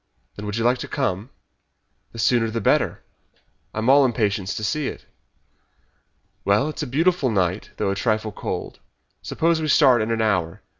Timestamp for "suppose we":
9.21-9.67